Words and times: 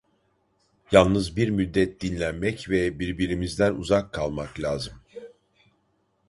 Yalnız 0.91 1.35
bir 1.35 1.49
müddet 1.49 2.01
dinlenmek 2.01 2.69
ve 2.69 2.99
birbirimizden 2.99 3.73
uzak 3.75 4.13
kalmak 4.13 4.59
lazım. 4.59 4.93